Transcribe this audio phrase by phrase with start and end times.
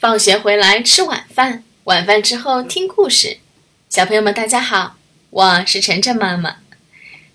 [0.00, 3.36] 放学回来吃晚饭，晚饭之后听故事。
[3.90, 4.96] 小朋友们，大家好，
[5.28, 6.56] 我是晨晨妈妈。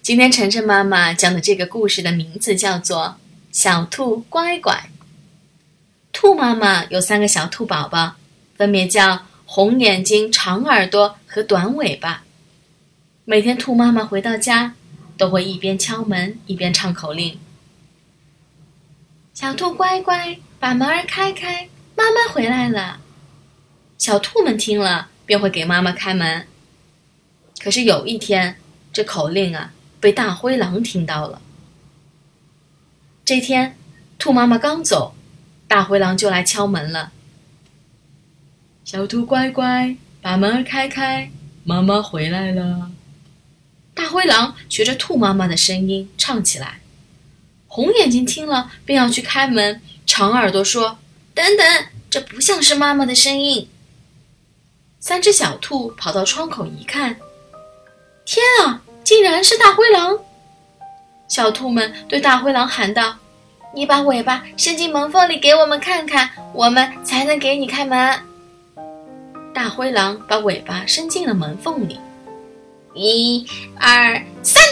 [0.01, 3.03] 今天晨晨妈妈讲的这个故事的名字叫做
[3.51, 4.73] 《小兔乖乖》。
[6.11, 8.15] 兔妈妈有三个小兔宝宝，
[8.57, 12.23] 分别叫红眼睛、长耳朵和短尾巴。
[13.25, 14.73] 每天兔妈妈回到家，
[15.19, 17.37] 都会一边敲门一边唱口令
[19.35, 21.69] ：“小兔乖乖，把门儿开开。”
[22.05, 22.99] 妈妈回来了，
[23.97, 26.45] 小兔们听了便会给妈妈开门。
[27.59, 28.57] 可是有一天，
[28.93, 31.41] 这口令啊被大灰狼听到了。
[33.25, 33.75] 这天，
[34.19, 35.15] 兔妈妈刚走，
[35.67, 37.11] 大灰狼就来敲门了。
[38.83, 41.31] 小兔乖乖，把门开开，
[41.63, 42.91] 妈妈回来了。
[43.95, 46.81] 大灰狼学着兔妈妈的声音唱起来。
[47.65, 50.99] 红眼睛听了便要去开门，长耳朵说。
[51.33, 53.67] 等等，这不像是妈妈的声音。
[55.01, 57.17] 三只小兔跑到窗口一看，
[58.23, 60.17] 天啊，竟然是大灰狼！
[61.27, 63.17] 小兔们对大灰狼喊道
[63.75, 68.17] ：“你把尾巴伸进门缝里，给我们看看，我们才能给你开门。”
[69.53, 71.99] 大灰狼把尾巴伸进了门缝里，
[72.93, 73.45] 一、
[73.77, 74.63] 二、三，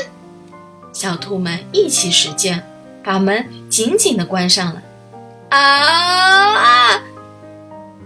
[0.93, 2.57] 小兔们一起使劲，
[3.03, 4.81] 把门紧紧的关上了。
[5.49, 7.03] 啊！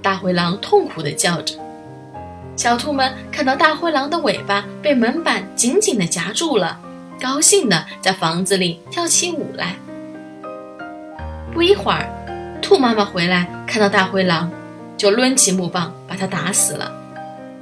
[0.02, 1.56] 大灰狼痛苦的叫着。
[2.56, 6.80] 小兔们看到大灰狼的尾巴被门板紧紧的夹住了，
[7.22, 9.75] 高兴的在房子里跳起舞来。
[11.53, 12.09] 不一会儿，
[12.62, 14.50] 兔妈妈回来，看到大灰狼，
[14.98, 16.92] 就抡起木棒把它打死了。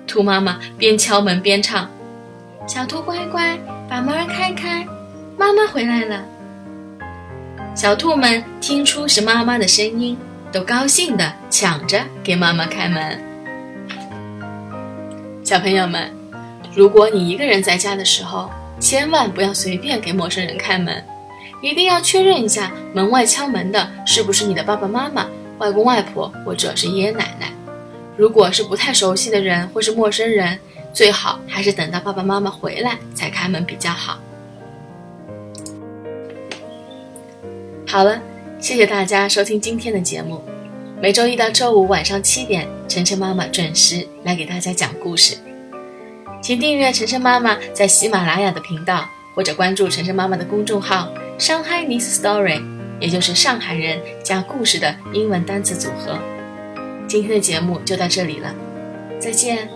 [0.07, 1.89] 兔妈妈边敲门边唱
[2.67, 3.57] ：“小兔乖乖，
[3.89, 4.87] 把门开开，
[5.37, 6.23] 妈妈回来了。”
[7.75, 10.17] 小兔们听出是妈妈的声音，
[10.55, 13.19] 都高兴的抢着给妈妈开门。
[15.43, 16.09] 小朋友们，
[16.73, 21.03] 如果你一个人在家的时候，千万不要随便给陌生人开门，
[21.61, 27.51] 一定要确认一下门外敲门的是不是你的爸爸妈妈、外公外婆或者是爷爷奶奶。
[28.15, 30.57] 如果是不太熟悉的人或是陌生人，
[30.93, 34.17] 最好还是等到爸爸妈妈回来才开门比较好。
[37.85, 38.21] 好了，
[38.57, 40.41] 谢谢大家收听今天的节目。
[41.05, 45.37] 每周一到周五晚上七点，晨晨妈妈准时来给大家讲故事。
[46.41, 51.07] 请订阅晨晨妈妈在喜马拉雅的频道，或者关注晨晨妈妈的公众号
[51.37, 52.59] “上海 Miss Story”，
[52.99, 56.17] 也就是上海人加故事的英文单词组合。
[57.07, 58.51] 今天的节目就到这里了，
[59.19, 59.69] 再见。